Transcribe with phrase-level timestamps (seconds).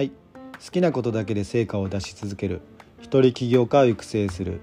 [0.00, 0.12] はい。
[0.64, 2.62] 好きなことだけで成果を出し続ける。
[3.02, 4.62] 一人起業家を育成する。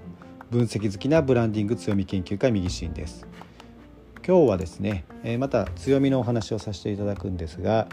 [0.50, 3.28] 分析好きなブランディング強み研究家右進です。
[4.26, 5.06] 今日はですね
[5.38, 7.88] また強みのお話をさせていただくんですが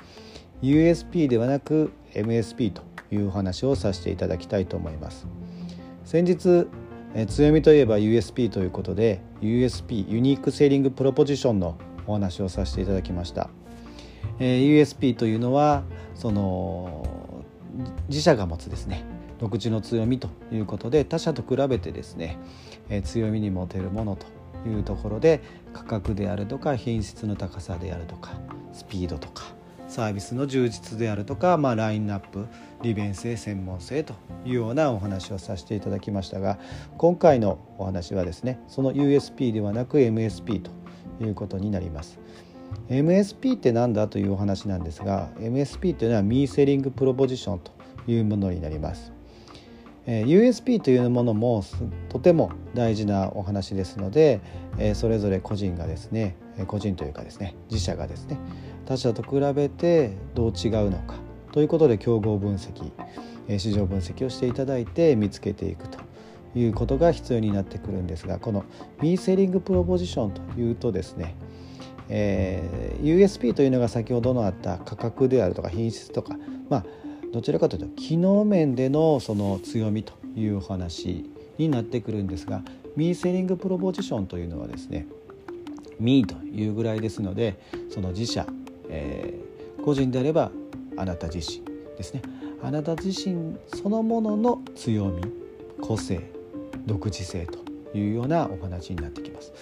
[0.62, 2.80] USP ではなく MSP と
[3.12, 5.26] いうお話をさせていただきたいと思います。
[6.06, 6.66] 先日
[7.26, 13.50] 強みといえば USP ということで USP ユニークセーリングプロポジションのお話をさせていただきました、
[14.38, 15.82] え USP というのは
[16.14, 17.13] その
[18.08, 19.04] 自社が持つですね
[19.38, 22.38] 独自の強みということで他社と比べてですね、
[22.88, 24.26] え強みに持てるものと
[24.68, 25.42] いうところで
[25.72, 28.32] 価格であるとか品質の高さであるとか
[28.72, 29.44] スピードとか
[29.88, 32.46] サービスの充実であるとか、まあ、ラインナップ
[32.82, 34.14] 利便性専門性と
[34.44, 36.58] いうようなお話をさせていただきましたが
[36.96, 40.70] 今回のお話はですねその USP ではなく MSP と
[41.20, 42.18] いうことになります。
[42.88, 47.72] MSP って何だというお話なんですが MSP というのはミーセリングプロポジションと
[48.06, 49.12] いうものになります。
[50.06, 51.64] USP というものも
[52.10, 54.42] とても大事なお話ですので
[54.94, 58.38] それぞれ個人がですね個人というかですね自社がですね
[58.84, 61.14] 他社と比べてどう違うのか
[61.52, 62.92] ということで競合分析
[63.58, 65.98] 市場分析をしていただいて見つけていくと
[66.54, 68.64] いうことが必要になってくるんですがこの
[69.00, 71.34] ミーセリングプロポジションというとですね
[72.08, 76.36] えー、USP というのが先ほどのあった価格であるとか品質とか
[76.68, 76.84] まあ
[77.32, 82.62] どちらかというと機能面でのその強みというお話になってくるんですが
[82.96, 85.06] ミーセリングプロポジションというのはですね
[85.98, 87.58] ミーというぐらいですので
[87.90, 88.46] その自社、
[88.88, 90.50] えー、個人であれば
[90.96, 91.64] あなた自身
[91.96, 92.22] ですね。
[92.62, 95.22] あなた自身そのものの強み
[95.80, 96.30] 個性
[96.86, 97.58] 独自性と
[97.96, 99.52] いうようなお話になってきます。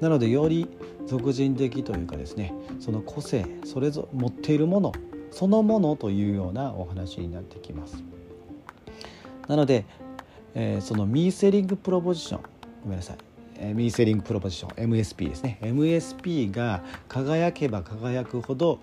[0.00, 0.68] なのでより
[1.06, 4.92] 俗人的というかですねその個性それぞれ持っているもの
[5.30, 8.02] そのものというようなお話になってきます。
[9.46, 9.84] なので、
[10.54, 12.42] えー、そのミーセリングプロポジション
[12.82, 13.16] ごめんなさい。
[13.62, 15.58] えミーセリングプロポジション MSP ですね。
[15.60, 18.80] MSP が輝けば輝くほど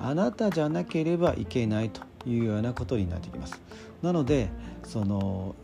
[0.00, 3.60] あなたじゃなければいけないというようなことになってきます。
[4.02, 4.50] なので
[4.84, 5.54] その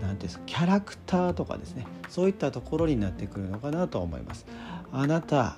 [0.00, 4.46] 何ですキャラクターとかですねそういったところになってくるのかなと思います。
[4.92, 5.56] あなた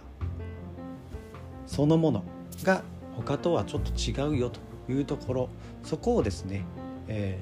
[1.67, 2.25] そのもの
[2.65, 2.83] が
[3.17, 4.61] 他とはちょっと違うよと
[4.93, 5.49] いうところ
[5.83, 6.65] そこをですね、
[7.09, 7.39] え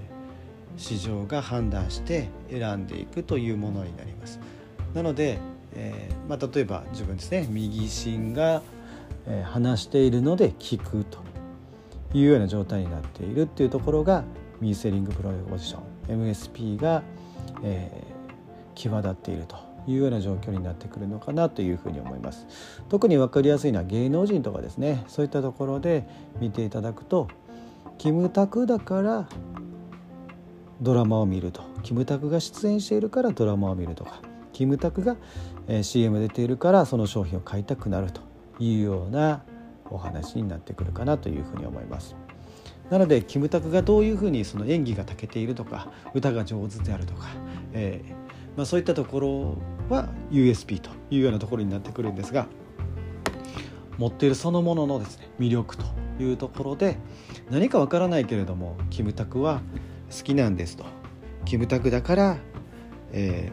[0.76, 4.38] ー、市場が判断して選んでいくというものになります。
[4.94, 5.38] なので、
[5.74, 8.62] えー、まあ、例えば自分ですね右心が、
[9.26, 11.18] え、話しているので聞くと
[12.12, 14.24] いうような状態になっているっていうところが
[14.60, 15.99] ミーセリングプロポジション。
[16.10, 17.02] MSP が、
[17.62, 17.90] え
[18.74, 19.56] 際立っていると
[19.86, 22.46] いうような状況になってくるのかなというふうに思います。
[22.88, 25.04] 特に分かりやすいのは芸能人とかですね。
[25.08, 26.06] そういったところで
[26.40, 27.28] 見ていただくと
[27.98, 29.28] キムタクだから
[30.80, 31.62] ドラマを見ると。
[31.82, 34.20] キムタクが出演しているからドラマを見るとか。
[34.52, 35.16] キムタクが
[35.82, 38.20] CM 出ているからその商品を買いたくなると
[38.58, 39.42] いうような
[39.88, 42.14] お話になってくるかなというふうに思います。
[42.90, 47.28] なのでキムタクがどういうふうにその演技が長けているとか歌が上手であるとか、
[47.72, 48.10] えー、
[48.56, 49.58] まあ、そういったところ
[49.88, 52.46] は USP というようなところになってくるんですが
[53.96, 55.84] 持っているそのもののですね魅力と
[56.18, 56.96] いうところで
[57.50, 59.62] 何かわからないけれどもキムタクは
[60.10, 60.84] 好きなんですと。
[61.44, 62.36] キムタクだから、
[63.12, 63.50] え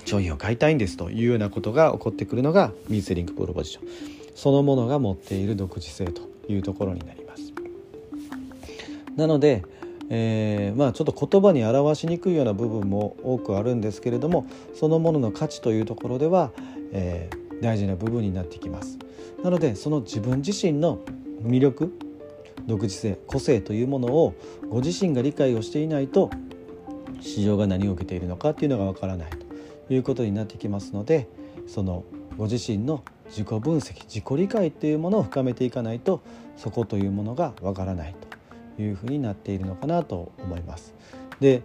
[0.00, 4.18] ー、商品を買いたいんですというようなことが起こってくるのがミーセリングプロポジション。
[4.34, 7.47] そのものが持っている独自性というところになります。
[9.18, 9.62] なので
[10.10, 16.50] えー、まあ、ちょっと言葉に表しにくいような部分も多くあるんですけれどもそのものの価値というところでは、
[16.92, 18.98] えー、大事な部分になってきます。
[19.42, 21.00] なのでその自分自身の
[21.42, 21.92] 魅力
[22.66, 24.34] 独自性個性というものを
[24.68, 26.30] ご自身が理解をしていないと
[27.20, 29.30] 市場が何を受けているのかっていうのがわからない
[29.86, 31.28] ということになってきますので
[31.66, 32.04] その
[32.36, 36.20] ご自身の自己分析自己理解っていうものを深めていかないと
[36.56, 38.27] そこというものがわからないと
[38.82, 40.94] いうふうになっているのかなと思います。
[41.40, 41.62] で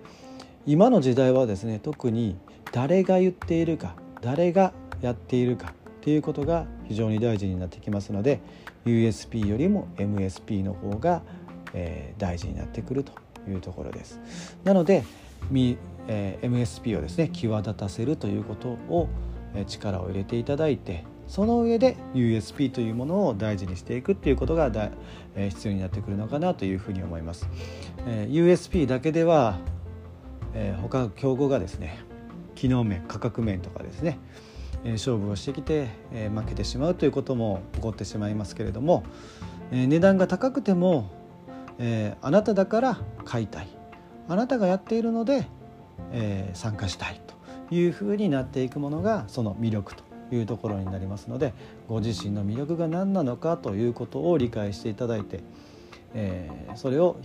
[0.66, 2.38] 今の時代はですね特に
[2.72, 8.40] 誰が言っているか誰がやっているかっていうことが非常に大事になってきますので
[8.86, 11.22] USP よりも MSP の方が、
[11.74, 13.14] えー、大事になってくると
[13.50, 14.20] いうところです。
[14.64, 15.04] なので、
[16.08, 19.08] えー、MSP をですね際立たせるということを、
[19.56, 24.90] え、力を入れていただいてその上で USP というものを大事にしていくっていうことがだ、
[25.36, 27.48] えー、必要になってくるのかなというふうに思います。
[28.08, 29.58] えー、USP だけでは、
[30.54, 32.00] えー、他の競合がですね
[32.56, 34.20] 機能面価格面とかですね、
[34.84, 39.04] えー、勝負をしてきて、えー、負けてしまうということも起こってしまいますけれども、
[39.72, 41.10] えー、値段が高くても、
[41.80, 43.68] えー、あなただから買いたい
[44.28, 45.48] あなたがやっているので、
[46.12, 51.54] えー、参加したいというふうになっていくものがその魅力というところになりますので
[51.88, 55.42] ご自身の魅力が何なのかということを理解していただいて、
[56.14, 57.20] えー、それを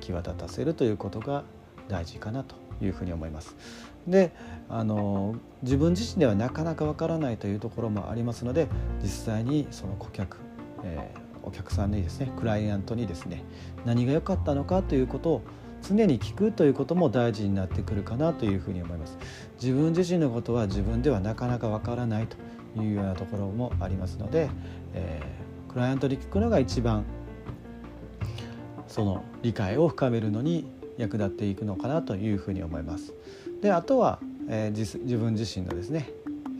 [0.00, 1.44] 際立たせるということが
[1.88, 3.56] 大事かなというふうに思います。
[4.06, 4.32] で
[4.68, 8.66] あの自分自身ではなかなかわからないというところもありますので
[9.00, 10.38] 実際にその顧客、
[10.82, 13.44] えー、お客さんにですねクライアントにですね
[13.84, 15.42] 何が良かったのかということを
[15.82, 19.18] 常に聞くということも大事になってくるかなというふうに思います
[19.60, 22.36] 自分自身のことは自分ではなかなかわからないと
[22.80, 24.48] いうようなところもありますので、
[24.94, 27.04] えー、クライアントに聞くのが一番
[28.86, 33.14] その理解を深めるのに役立っていくのかなというふうに思います。
[33.62, 36.10] であとは、えー、自自分自身のですね、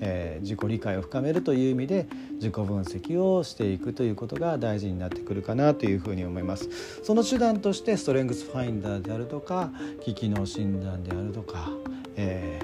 [0.05, 6.69] えー、自己理解を深めるという意味で自己分析をしていくということが大事になってくるかなというふうに思います
[7.05, 9.71] その手段としてストレングスファインダーであるとか
[10.01, 11.71] 機機能診断であるとか、
[12.17, 12.61] え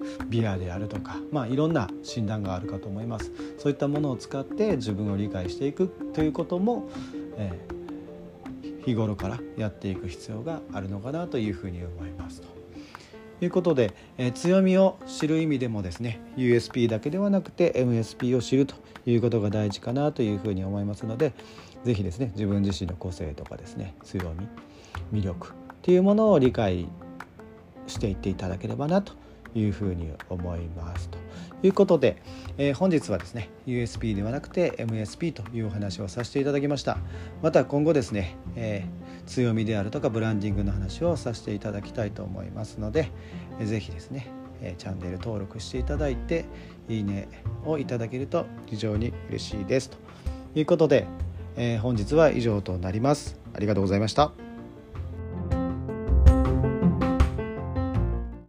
[0.00, 6.88] ー、ビアであるとか、まあ、いろんな診断があるかと思いますそういったものを使って自分を理解していくということも、
[7.36, 12.55] えー、日頃からやっていく必要があるのかなというふうに思いますと。
[13.40, 18.74] いうことで、え、強みを知る意味でもですね USP だけではなくて MSP を知ると
[19.06, 21.32] いうことが大事かなというふうに思いますので
[21.84, 25.52] 是非ですね自分自身の個性とかですね強み魅力っ
[25.82, 26.88] ていうものを理解
[27.86, 29.12] していっていただければなと
[29.54, 31.18] いうふうに思いますと
[31.62, 32.22] いうことで、
[32.58, 36.98] えー、本日はですね USB ではなくて MSP というお話をさせていただきました。
[37.42, 43.10] また今後ですね、えー、強みであるとかブランディングの話をさせていただきたいと思いますので、
[43.60, 44.28] えー、ぜひですね、
[44.62, 46.46] えチャンネル登録していただいて
[46.88, 47.28] いいね
[47.64, 49.90] をいただけると非常に嬉しいです。
[49.90, 49.98] と
[50.54, 51.06] いうことで、
[51.56, 53.38] え本日は以上となります。
[53.54, 54.45] ありがとうございました。